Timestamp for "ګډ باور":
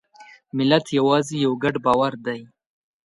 1.63-2.13